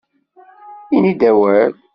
Ini-d 0.95 1.21
awal! 1.29 1.71